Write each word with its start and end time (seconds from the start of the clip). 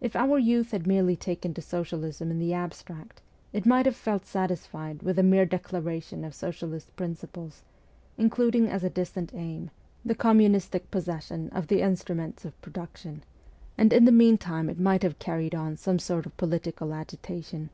If 0.00 0.14
our 0.14 0.38
youth 0.38 0.70
had 0.70 0.86
merely 0.86 1.16
taken 1.16 1.54
to 1.54 1.60
socialism 1.60 2.30
in 2.30 2.38
the 2.38 2.54
abstract, 2.54 3.20
it 3.52 3.66
might 3.66 3.84
have 3.84 3.96
felt 3.96 4.24
satisfied 4.24 5.02
with 5.02 5.18
a 5.18 5.24
mere 5.24 5.44
declaration 5.44 6.22
of 6.24 6.36
socialist 6.36 6.94
principles, 6.94 7.64
including 8.16 8.68
as 8.68 8.84
a 8.84 8.90
distant 8.90 9.34
aim' 9.34 9.72
the 10.04 10.14
communistic 10.14 10.88
possession 10.92 11.48
of 11.48 11.66
the 11.66 11.80
instruments 11.80 12.44
of 12.44 12.52
ST. 12.52 12.62
PETERSBURG 12.62 12.76
97 12.76 12.88
production,' 12.88 13.24
and 13.76 13.92
in 13.92 14.04
the 14.04 14.12
meantime 14.16 14.68
it 14.70 14.78
might 14.78 15.02
have 15.02 15.18
carried 15.18 15.56
on 15.56 15.76
some 15.76 15.98
sort 15.98 16.26
of 16.26 16.36
political 16.36 16.94
agitation. 16.94 17.70